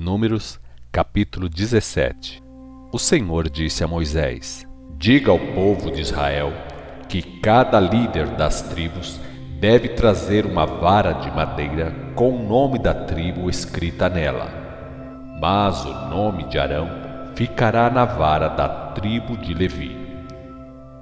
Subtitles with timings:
[0.00, 0.58] Números,
[0.90, 2.42] capítulo 17
[2.90, 6.54] O Senhor disse a Moisés: Diga ao povo de Israel
[7.06, 9.20] que cada líder das tribos
[9.60, 14.48] deve trazer uma vara de madeira com o nome da tribo escrita nela.
[15.38, 16.88] Mas o nome de Arão
[17.34, 19.94] ficará na vara da tribo de Levi.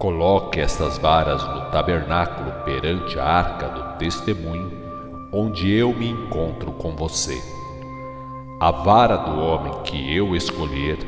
[0.00, 4.72] Coloque estas varas no tabernáculo perante a arca do testemunho,
[5.32, 7.57] onde eu me encontro com você.
[8.60, 10.98] A vara do homem que eu escolher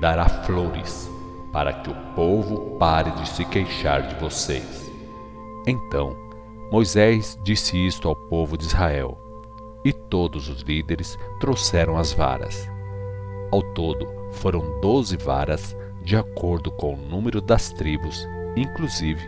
[0.00, 1.08] dará flores,
[1.52, 4.90] para que o povo pare de se queixar de vocês.
[5.64, 6.16] Então
[6.72, 9.16] Moisés disse isto ao povo de Israel,
[9.84, 12.68] e todos os líderes trouxeram as varas.
[13.52, 18.26] Ao todo, foram doze varas, de acordo com o número das tribos,
[18.56, 19.22] inclusive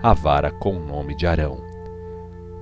[0.00, 1.58] a vara com o nome de Arão.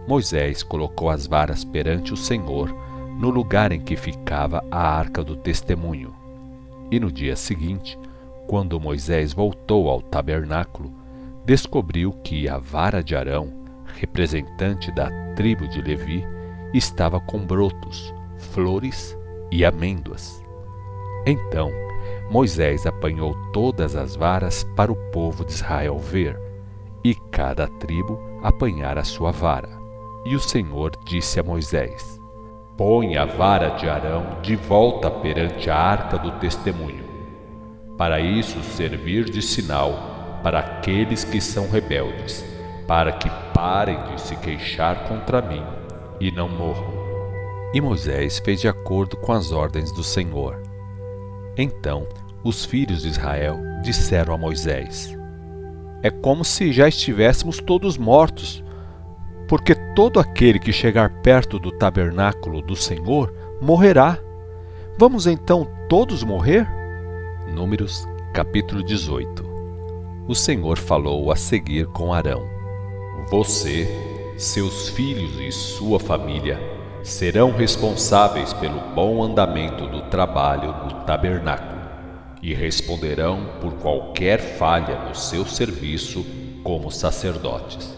[0.09, 2.75] Moisés colocou as varas perante o Senhor
[3.19, 6.15] no lugar em que ficava a arca do testemunho.
[6.91, 7.99] E no dia seguinte,
[8.47, 10.93] quando Moisés voltou ao tabernáculo,
[11.45, 13.53] descobriu que a vara de Arão,
[13.99, 16.25] representante da tribo de Levi,
[16.73, 19.17] estava com brotos, flores
[19.51, 20.43] e amêndoas.
[21.27, 21.71] Então
[22.31, 26.39] Moisés apanhou todas as varas para o povo de Israel ver,
[27.03, 29.69] e cada tribo apanhar a sua vara.
[30.25, 32.21] E o Senhor disse a Moisés:
[32.77, 37.05] Põe a vara de Arão de volta perante a arca do testemunho,
[37.97, 42.45] para isso servir de sinal para aqueles que são rebeldes,
[42.89, 45.63] para que parem de se queixar contra mim
[46.21, 46.93] e não morram.
[47.73, 50.61] E Moisés fez de acordo com as ordens do Senhor.
[51.57, 52.09] Então
[52.43, 55.17] os filhos de Israel disseram a Moisés:
[56.03, 58.64] É como se já estivéssemos todos mortos
[59.49, 64.19] porque todo aquele que chegar perto do tabernáculo do Senhor morrerá.
[64.99, 66.67] Vamos então todos morrer?
[67.53, 69.45] Números capítulo 18
[70.27, 72.43] O Senhor falou a seguir com Arão:
[73.31, 73.89] Você,
[74.37, 76.59] seus filhos e sua família
[77.03, 81.83] serão responsáveis pelo bom andamento do trabalho do tabernáculo
[82.43, 86.25] e responderão por qualquer falha no seu serviço
[86.63, 87.94] como sacerdotes.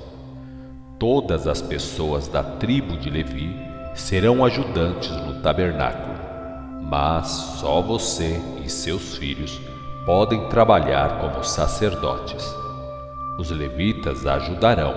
[0.99, 3.55] Todas as pessoas da tribo de Levi
[3.95, 6.15] serão ajudantes no tabernáculo,
[6.83, 9.61] mas só você e seus filhos
[10.07, 12.43] podem trabalhar como sacerdotes.
[13.39, 14.95] Os levitas ajudarão,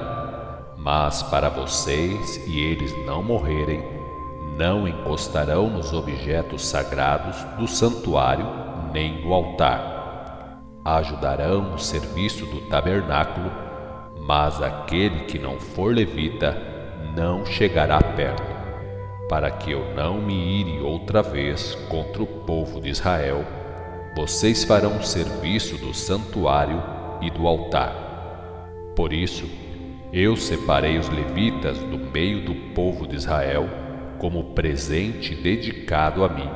[0.77, 3.83] mas para vocês e eles não morrerem,
[4.57, 8.47] não encostarão nos objetos sagrados do santuário
[8.93, 10.61] nem do altar.
[10.85, 13.51] Ajudarão no serviço do tabernáculo
[14.29, 16.55] mas aquele que não for levita
[17.17, 18.43] não chegará perto,
[19.27, 23.43] para que eu não me ire outra vez contra o povo de Israel.
[24.15, 26.79] Vocês farão serviço do santuário
[27.19, 27.91] e do altar.
[28.95, 29.49] Por isso,
[30.13, 33.67] eu separei os levitas do meio do povo de Israel
[34.19, 36.49] como presente dedicado a mim,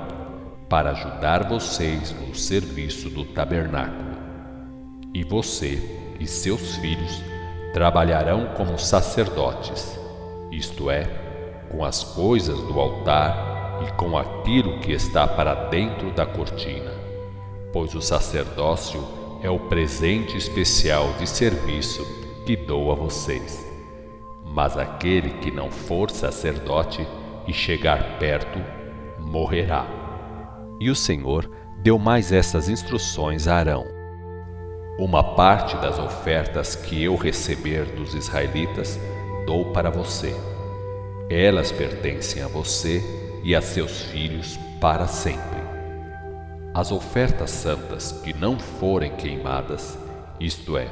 [0.69, 4.13] para ajudar vocês no serviço do tabernáculo.
[5.11, 5.79] E você
[6.19, 7.32] e seus filhos
[7.73, 9.99] trabalharão como sacerdotes,
[10.51, 11.09] isto é,
[11.71, 16.91] com as coisas do altar e com aquilo que está para dentro da cortina,
[17.73, 19.03] pois o sacerdócio
[19.41, 22.05] é o presente especial de serviço
[22.45, 23.65] que dou a vocês.
[24.45, 27.05] Mas aquele que não for sacerdote
[27.47, 28.61] e chegar perto,
[29.19, 29.87] morrerá.
[30.79, 31.49] E o Senhor
[31.81, 33.92] deu mais essas instruções a Arão
[34.97, 38.99] uma parte das ofertas que eu receber dos israelitas
[39.45, 40.35] dou para você.
[41.29, 43.01] Elas pertencem a você
[43.43, 45.63] e a seus filhos para sempre.
[46.75, 49.97] As ofertas santas que não forem queimadas,
[50.39, 50.87] isto é,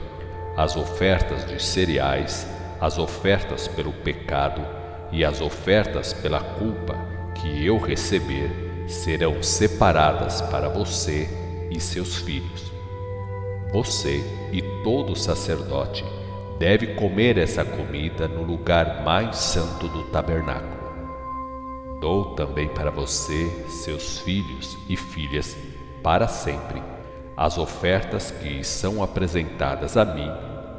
[0.57, 2.47] as ofertas de cereais,
[2.79, 4.65] as ofertas pelo pecado
[5.11, 6.95] e as ofertas pela culpa
[7.35, 8.49] que eu receber,
[8.87, 11.29] serão separadas para você
[11.69, 12.71] e seus filhos
[13.71, 14.21] você
[14.51, 16.03] e todo sacerdote
[16.59, 20.81] deve comer essa comida no lugar mais santo do tabernáculo.
[22.01, 25.55] Dou também para você, seus filhos e filhas,
[26.03, 26.83] para sempre,
[27.37, 30.29] as ofertas que são apresentadas a mim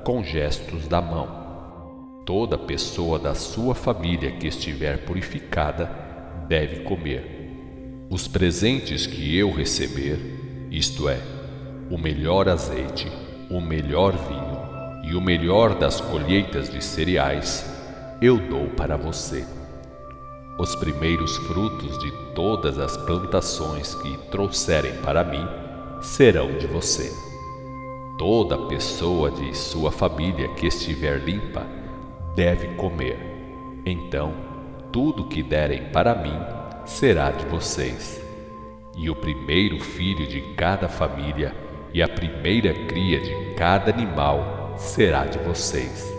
[0.04, 2.22] com gestos da mão.
[2.26, 5.90] Toda pessoa da sua família que estiver purificada
[6.46, 8.06] deve comer.
[8.10, 10.18] Os presentes que eu receber,
[10.70, 11.18] isto é,
[11.92, 13.06] o melhor azeite,
[13.50, 17.70] o melhor vinho e o melhor das colheitas de cereais
[18.22, 19.44] eu dou para você.
[20.58, 25.46] Os primeiros frutos de todas as plantações que trouxerem para mim
[26.00, 27.12] serão de você.
[28.16, 31.66] Toda pessoa de sua família que estiver limpa
[32.34, 33.18] deve comer.
[33.84, 34.32] Então,
[34.90, 36.38] tudo que derem para mim
[36.86, 38.18] será de vocês.
[38.96, 41.61] E o primeiro filho de cada família
[41.92, 46.10] e a primeira cria de cada animal será de vocês.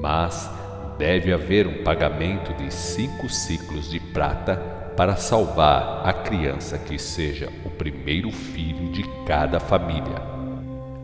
[0.00, 0.50] Mas
[0.98, 4.56] deve haver um pagamento de cinco ciclos de prata
[4.96, 10.22] para salvar a criança que seja o primeiro filho de cada família.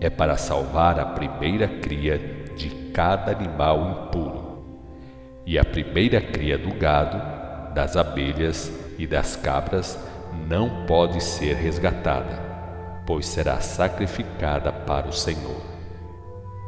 [0.01, 2.19] É para salvar a primeira cria
[2.57, 4.63] de cada animal impuro.
[5.45, 7.21] E a primeira cria do gado,
[7.75, 9.99] das abelhas e das cabras
[10.49, 12.52] não pode ser resgatada,
[13.07, 15.63] pois será sacrificada para o Senhor.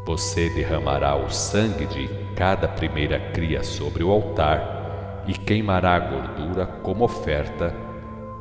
[0.06, 6.66] Você derramará o sangue de cada primeira cria sobre o altar e queimará a gordura
[6.66, 7.74] como oferta.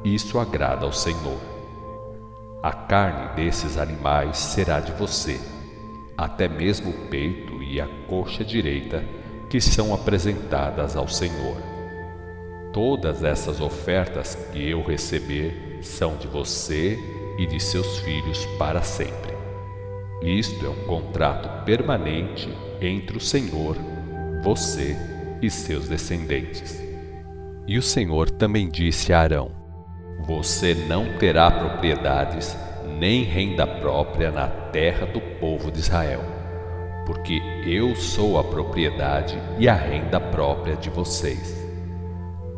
[0.04, 1.40] Isso agrada ao Senhor.
[2.62, 5.40] A carne desses animais será de você,
[6.18, 9.04] até mesmo o peito e a coxa direita,
[9.50, 11.58] que são apresentadas ao Senhor.
[12.74, 16.98] Todas essas ofertas que eu receber são de você
[17.38, 19.34] e de seus filhos para sempre.
[20.22, 22.50] Isto é um contrato permanente
[22.80, 23.76] entre o Senhor,
[24.44, 24.96] você
[25.42, 26.82] e seus descendentes.
[27.68, 29.52] E o Senhor também disse a Arão:
[30.26, 32.58] Você não terá propriedades
[33.00, 36.22] nem renda própria na terra do povo de Israel,
[37.06, 41.62] porque eu sou a propriedade e a renda própria de vocês.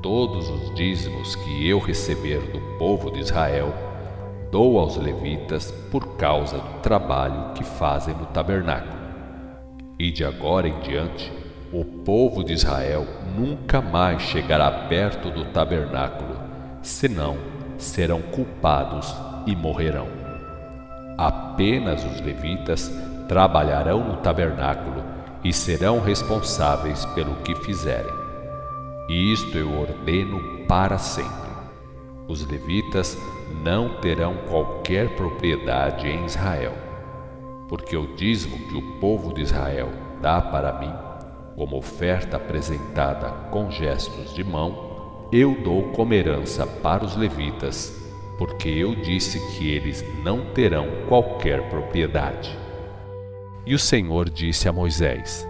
[0.04, 3.74] Todos os dízimos que eu receber do povo de Israel,
[4.56, 8.96] dou aos levitas por causa do trabalho que fazem no tabernáculo.
[10.00, 11.30] E de agora em diante,
[11.74, 13.06] o povo de Israel
[13.38, 16.38] nunca mais chegará perto do tabernáculo,
[16.82, 17.36] senão
[17.78, 19.14] serão culpados
[19.46, 20.08] e morrerão.
[21.18, 22.90] Apenas os levitas
[23.28, 25.04] trabalharão no tabernáculo
[25.44, 28.14] e serão responsáveis pelo que fizerem.
[29.10, 31.46] Isto eu ordeno para sempre.
[32.30, 33.18] Os levitas
[33.64, 36.74] não terão qualquer propriedade em Israel,
[37.68, 39.90] porque o dízimo que o povo de Israel
[40.22, 40.94] dá para mim,
[41.56, 47.96] como oferta apresentada com gestos de mão, eu dou como herança para os levitas,
[48.38, 52.58] porque eu disse que eles não terão qualquer propriedade.
[53.66, 55.48] E o Senhor disse a Moisés: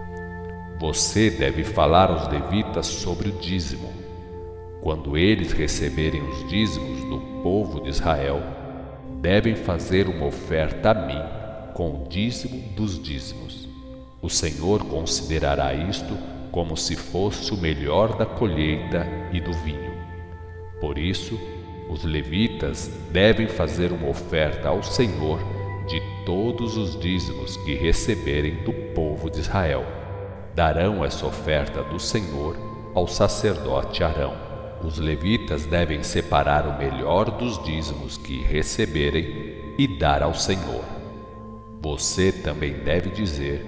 [0.80, 3.95] Você deve falar aos levitas sobre o dízimo
[4.86, 8.40] quando eles receberem os dízimos do povo de Israel,
[9.20, 11.20] devem fazer uma oferta a mim
[11.74, 13.68] com o dízimo dos dízimos.
[14.22, 16.16] O Senhor considerará isto
[16.52, 19.92] como se fosse o melhor da colheita e do vinho.
[20.80, 21.36] Por isso,
[21.90, 25.40] os levitas devem fazer uma oferta ao Senhor
[25.88, 29.84] de todos os dízimos que receberem do povo de Israel.
[30.54, 32.56] Darão essa oferta do Senhor
[32.94, 34.45] ao sacerdote Arão.
[34.86, 40.84] Os levitas devem separar o melhor dos dízimos que receberem e dar ao Senhor.
[41.82, 43.66] Você também deve dizer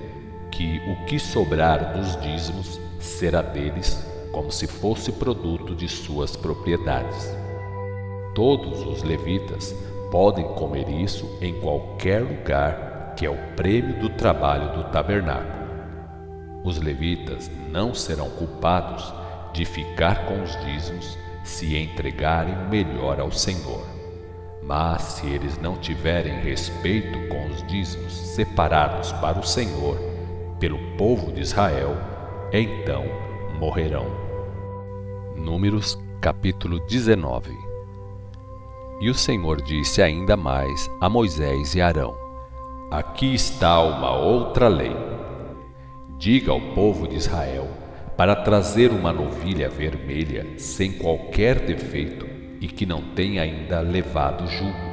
[0.53, 4.01] que o que sobrar dos dízimos será deles
[4.31, 7.37] como se fosse produto de suas propriedades.
[8.33, 9.75] Todos os levitas
[10.13, 15.59] podem comer isso em qualquer lugar, que é o prêmio do trabalho do tabernáculo.
[16.63, 19.13] Os levitas não serão culpados
[19.53, 23.85] de ficar com os dízimos se entregarem melhor ao Senhor.
[24.63, 29.99] Mas se eles não tiverem respeito com os dízimos separados para o Senhor
[30.61, 31.97] pelo povo de Israel,
[32.53, 33.05] então
[33.59, 34.07] morrerão.
[35.37, 37.57] Números capítulo 19
[39.01, 42.15] E o Senhor disse ainda mais a Moisés e Arão:
[42.91, 44.95] Aqui está uma outra lei.
[46.19, 47.88] Diga ao povo de Israel
[48.19, 52.27] para trazer uma novilha vermelha sem qualquer defeito
[52.61, 54.89] e que não tenha ainda levado jugo.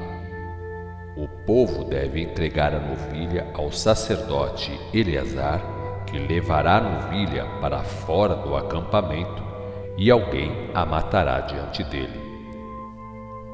[1.18, 5.60] O povo deve entregar a novilha ao sacerdote Eleazar,
[6.06, 9.44] que levará a novilha para fora do acampamento
[9.98, 12.22] e alguém a matará diante dele.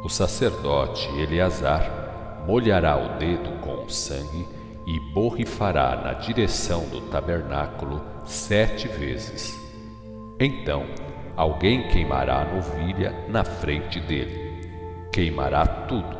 [0.03, 4.45] O sacerdote Eleazar molhará o dedo com o sangue
[4.85, 9.60] e borrifará na direção do tabernáculo sete vezes.
[10.43, 10.85] Então
[11.37, 14.59] alguém queimará a novilha na frente dele.
[15.13, 16.17] Queimará tudo: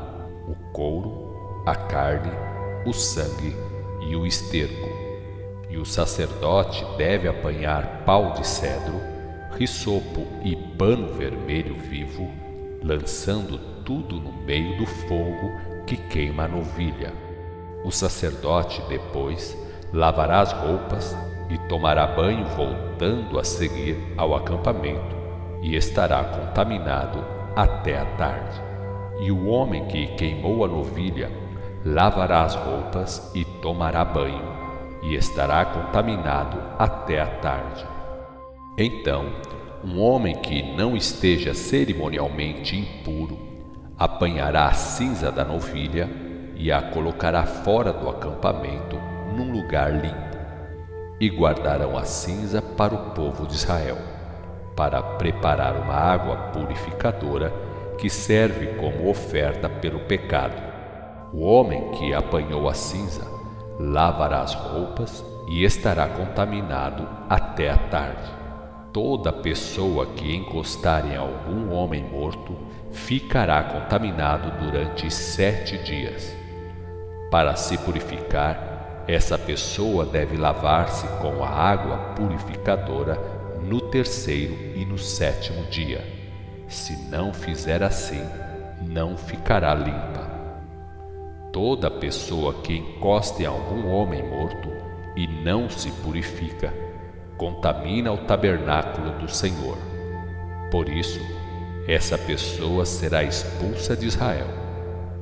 [0.47, 2.31] o couro, a carne,
[2.85, 3.55] o sangue
[4.07, 4.89] e o esterco.
[5.71, 9.01] E o sacerdote deve apanhar pau de cedro,
[9.57, 12.29] risopo e pano vermelho vivo,
[12.83, 15.49] lançando tudo no meio do fogo
[15.87, 17.11] que queima a novilha.
[17.83, 19.57] O sacerdote depois
[19.91, 21.15] lavará as roupas
[21.51, 25.15] e tomará banho voltando a seguir ao acampamento
[25.61, 27.23] e estará contaminado
[27.55, 28.61] até a tarde.
[29.19, 31.29] E o homem que queimou a novilha
[31.85, 34.41] lavará as roupas e tomará banho
[35.03, 37.85] e estará contaminado até a tarde.
[38.77, 39.25] Então,
[39.83, 43.37] um homem que não esteja cerimonialmente impuro
[43.97, 46.09] apanhará a cinza da novilha
[46.55, 48.95] e a colocará fora do acampamento
[49.35, 50.30] num lugar limpo,
[51.21, 53.99] e guardarão a cinza para o povo de Israel,
[54.75, 57.53] para preparar uma água purificadora
[57.99, 60.59] que serve como oferta pelo pecado.
[61.31, 63.21] O homem que apanhou a cinza
[63.79, 68.31] lavará as roupas e estará contaminado até a tarde.
[68.91, 72.57] Toda pessoa que encostar em algum homem morto
[72.91, 76.35] ficará contaminado durante sete dias.
[77.29, 78.70] Para se purificar,
[79.07, 83.19] essa pessoa deve lavar-se com a água purificadora
[83.61, 86.03] no terceiro e no sétimo dia.
[86.67, 88.21] Se não fizer assim,
[88.81, 90.29] não ficará limpa.
[91.51, 94.69] Toda pessoa que encoste em algum homem morto
[95.15, 96.73] e não se purifica,
[97.37, 99.77] contamina o tabernáculo do Senhor.
[100.71, 101.19] Por isso,
[101.87, 104.47] essa pessoa será expulsa de Israel,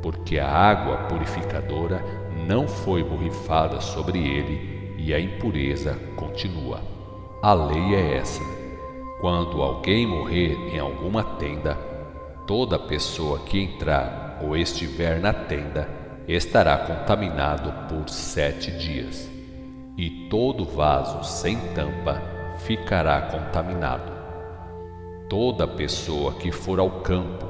[0.01, 2.03] porque a água purificadora
[2.49, 6.81] não foi borrifada sobre ele e a impureza continua.
[7.43, 8.41] A lei é essa:
[9.21, 11.75] quando alguém morrer em alguma tenda,
[12.47, 15.87] toda pessoa que entrar ou estiver na tenda
[16.27, 19.29] estará contaminado por sete dias
[19.95, 22.19] e todo vaso sem tampa
[22.65, 24.11] ficará contaminado.
[25.29, 27.45] Toda pessoa que for ao campo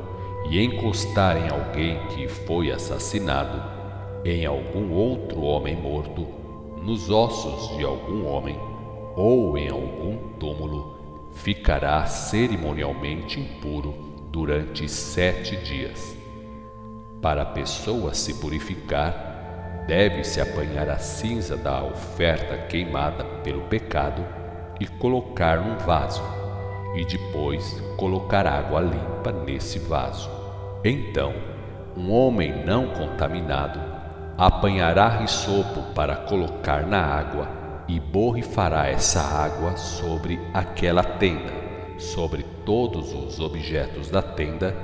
[0.49, 3.78] e encostar em alguém que foi assassinado,
[4.25, 6.27] em algum outro homem morto,
[6.83, 8.59] nos ossos de algum homem
[9.15, 13.93] ou em algum túmulo, ficará cerimonialmente impuro
[14.31, 16.17] durante sete dias.
[17.21, 24.25] Para a pessoa se purificar, deve-se apanhar a cinza da oferta queimada pelo pecado
[24.79, 26.23] e colocar num vaso,
[26.95, 30.29] e depois colocar água limpa nesse vaso.
[30.83, 31.33] Então,
[31.97, 33.88] um homem não contaminado
[34.39, 37.47] apanhará risopo para colocar na água
[37.87, 41.51] e borrifará essa água sobre aquela tenda,
[41.97, 44.75] sobre todos os objetos da tenda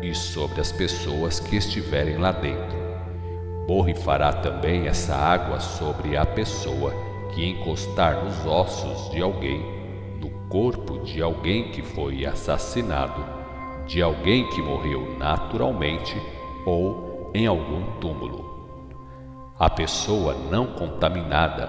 [0.00, 2.90] e sobre as pessoas que estiverem lá dentro
[3.70, 6.92] borrifará também essa água sobre a pessoa
[7.32, 9.64] que encostar nos ossos de alguém,
[10.20, 13.24] no corpo de alguém que foi assassinado,
[13.86, 16.20] de alguém que morreu naturalmente
[16.66, 18.49] ou em algum túmulo.
[19.60, 21.66] A pessoa não contaminada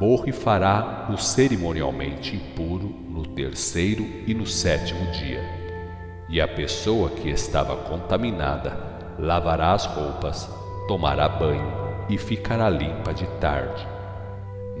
[0.00, 5.42] borrifará o cerimonialmente impuro no terceiro e no sétimo dia.
[6.30, 10.48] E a pessoa que estava contaminada lavará as roupas
[10.88, 11.70] tomará banho
[12.08, 13.86] e ficará limpa de tarde.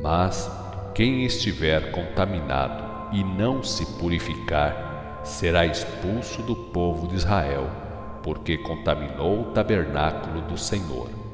[0.00, 0.50] Mas
[0.94, 7.68] quem estiver contaminado e não se purificar, será expulso do povo de Israel,
[8.22, 11.25] porque contaminou o tabernáculo do Senhor.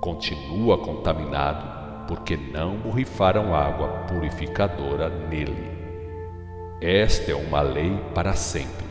[0.00, 5.76] Continua contaminado, porque não borrifaram água purificadora nele.
[6.80, 8.86] Esta é uma lei para sempre.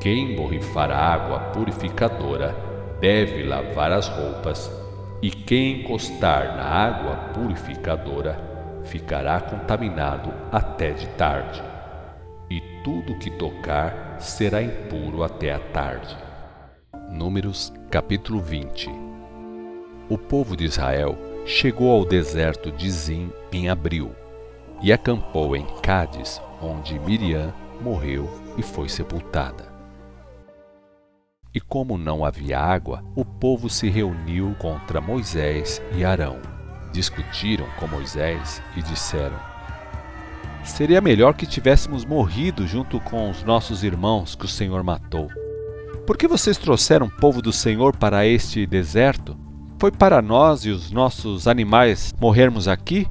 [0.00, 2.56] Quem borrifar água purificadora
[3.00, 4.72] deve lavar as roupas,
[5.20, 11.62] e quem encostar na água purificadora ficará contaminado até de tarde,
[12.50, 16.16] e tudo que tocar será impuro até a tarde.
[17.10, 19.03] Números capítulo 20
[20.06, 24.12] O povo de Israel chegou ao deserto de Zim em abril
[24.82, 29.72] e acampou em Cádiz, onde Miriam morreu e foi sepultada.
[31.54, 36.38] E como não havia água, o povo se reuniu contra Moisés e Arão.
[36.92, 39.38] Discutiram com Moisés e disseram:
[40.64, 45.30] Seria melhor que tivéssemos morrido junto com os nossos irmãos que o Senhor matou.
[46.06, 49.34] Por que vocês trouxeram o povo do Senhor para este deserto?
[49.84, 53.06] Foi para nós e os nossos animais morrermos aqui?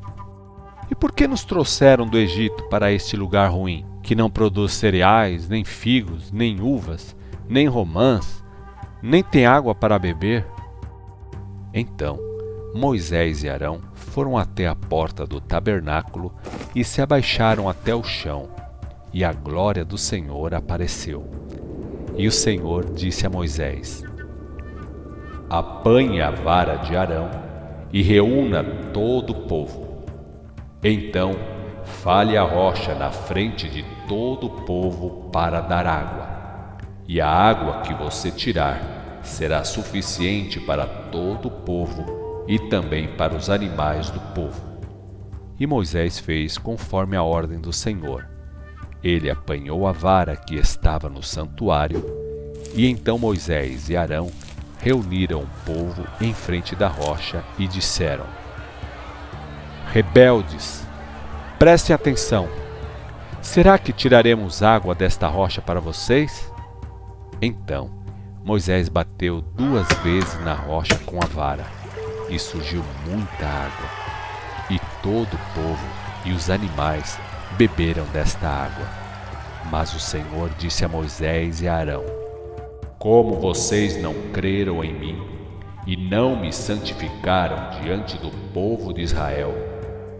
[0.89, 5.47] E por que nos trouxeram do Egito para este lugar ruim, que não produz cereais,
[5.47, 7.15] nem figos, nem uvas?
[7.47, 8.43] nem romãs,
[9.03, 10.47] nem tem água para beber.
[11.71, 12.17] Então
[12.73, 16.33] Moisés e Arão foram até a porta do tabernáculo
[16.73, 18.49] e se abaixaram até o chão.
[19.13, 21.29] e a glória do Senhor apareceu.
[22.17, 24.03] E o Senhor disse a Moisés:
[25.53, 27.29] Apanhe a vara de Arão
[27.91, 30.03] e reúna todo o povo.
[30.83, 31.35] Então
[31.83, 36.27] fale a rocha na frente de todo o povo para dar água.
[37.07, 43.35] E a água que você tirar será suficiente para todo o povo e também para
[43.35, 44.59] os animais do povo.
[45.59, 48.27] E Moisés fez conforme a ordem do Senhor.
[49.03, 52.03] Ele apanhou a vara que estava no santuário,
[52.73, 54.31] e então Moisés e Arão
[54.83, 58.25] reuniram o povo em frente da rocha e disseram:
[59.91, 60.85] Rebeldes,
[61.57, 62.49] prestem atenção.
[63.41, 66.51] Será que tiraremos água desta rocha para vocês?
[67.41, 67.89] Então
[68.43, 71.65] Moisés bateu duas vezes na rocha com a vara,
[72.29, 73.89] e surgiu muita água.
[74.69, 75.87] E todo o povo
[76.25, 77.17] e os animais
[77.57, 78.85] beberam desta água.
[79.71, 82.22] Mas o Senhor disse a Moisés e a Arão:
[83.03, 85.21] Como vocês não creram em mim
[85.85, 89.53] e não me santificaram diante do povo de Israel,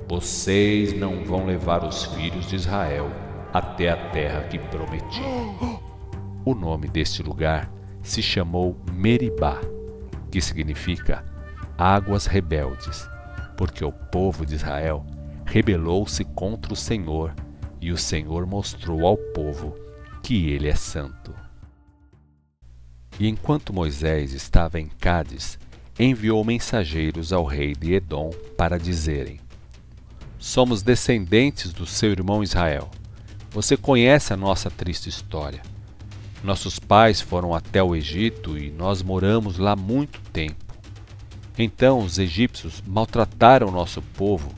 [0.06, 3.10] vocês não vão levar os filhos de Israel
[3.54, 5.22] até a terra que prometi.
[6.44, 7.72] O nome deste lugar
[8.02, 9.62] se chamou Meribá,
[10.30, 11.24] que significa
[11.78, 13.08] águas rebeldes,
[13.56, 15.06] porque o povo de Israel
[15.46, 17.34] rebelou-se contra o Senhor,
[17.80, 19.74] e o Senhor mostrou ao povo
[20.22, 21.43] que ele é santo.
[23.24, 25.58] E enquanto Moisés estava em Cádiz,
[25.98, 29.40] enviou mensageiros ao rei de Edom para dizerem:
[30.38, 32.92] Somos descendentes do seu irmão Israel.
[33.50, 35.62] Você conhece a nossa triste história.
[36.44, 40.76] Nossos pais foram até o Egito e nós moramos lá muito tempo.
[41.58, 44.54] Então os egípcios maltrataram nosso povo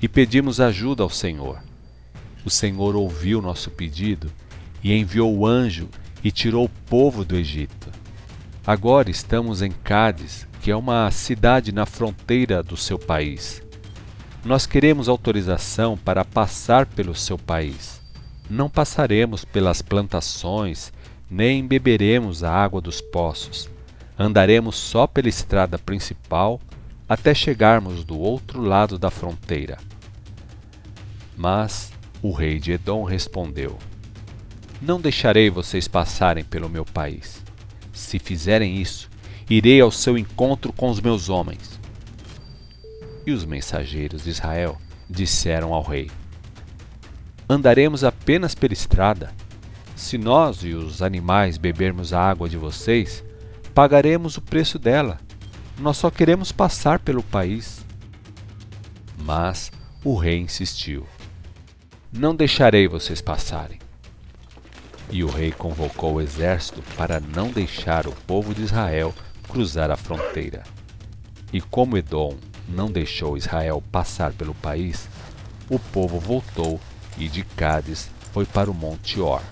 [0.00, 1.62] e pedimos ajuda ao Senhor.
[2.46, 4.32] O Senhor ouviu nosso pedido
[4.82, 5.86] e enviou o anjo
[6.24, 7.95] e tirou o povo do Egito.
[8.66, 13.62] Agora estamos em Cádiz, que é uma cidade na fronteira do seu país.
[14.44, 18.02] Nós queremos autorização para passar pelo seu país.
[18.50, 20.92] Não passaremos pelas plantações,
[21.30, 23.70] nem beberemos a água dos poços.
[24.18, 26.60] Andaremos só pela estrada principal
[27.08, 29.78] até chegarmos do outro lado da fronteira.
[31.36, 33.78] Mas o rei de Edom respondeu:
[34.82, 37.45] Não deixarei vocês passarem pelo meu país.
[37.96, 39.10] Se fizerem isso,
[39.48, 41.80] irei ao seu encontro com os meus homens.
[43.26, 46.10] E os mensageiros de Israel disseram ao rei:
[47.48, 49.32] Andaremos apenas pela estrada.
[49.96, 53.24] Se nós e os animais bebermos a água de vocês,
[53.74, 55.18] pagaremos o preço dela
[55.78, 57.84] nós só queremos passar pelo país.
[59.18, 59.70] Mas
[60.02, 61.06] o rei insistiu:
[62.12, 63.78] Não deixarei vocês passarem.
[65.10, 69.14] E o rei convocou o exército para não deixar o povo de Israel
[69.48, 70.62] cruzar a fronteira.
[71.52, 72.36] E como Edom
[72.68, 75.08] não deixou Israel passar pelo país,
[75.70, 76.80] o povo voltou
[77.16, 79.42] e de Cádiz foi para o Monte Or.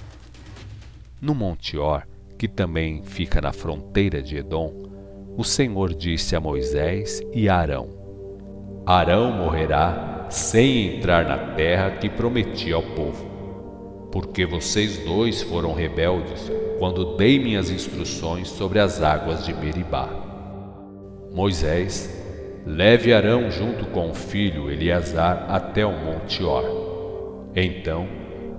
[1.21, 4.85] No Monte Or, que também fica na fronteira de Edom,
[5.37, 7.88] o Senhor disse a Moisés e a Arão:
[8.85, 13.31] Arão morrerá sem entrar na terra que prometi ao povo,
[14.14, 16.48] porque vocês dois foram rebeldes
[16.79, 20.09] quando dei minhas instruções sobre as águas de Meribá.
[21.33, 22.09] Moisés,
[22.64, 27.50] leve Arão junto com o filho Eleazar até o monte Or.
[27.57, 28.07] Então,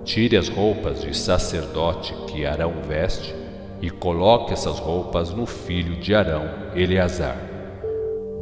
[0.03, 3.33] tire as roupas de sacerdote que Arão veste
[3.81, 7.37] e coloque essas roupas no filho de Arão, Eleazar.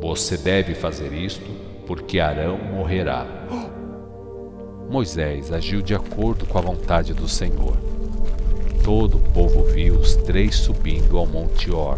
[0.02, 1.46] Você deve fazer isto,
[1.86, 3.28] porque Arão morrerá.
[4.94, 7.76] Moisés agiu de acordo com a vontade do Senhor.
[8.84, 11.98] Todo o povo viu os três subindo ao Monte Or.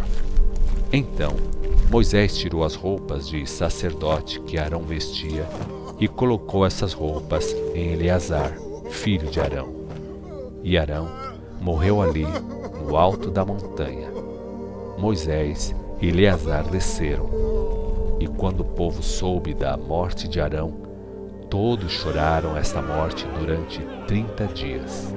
[0.93, 1.35] Então
[1.91, 5.45] Moisés tirou as roupas de sacerdote que Arão vestia
[5.99, 8.57] e colocou essas roupas em Eleazar,
[8.89, 9.75] filho de Arão.
[10.63, 11.09] E Arão
[11.59, 12.25] morreu ali
[12.81, 14.09] no alto da montanha.
[14.97, 17.29] Moisés e Eleazar desceram.
[18.21, 20.84] E quando o povo soube da morte de Arão,
[21.55, 25.15] todos choraram esta morte durante trinta dias.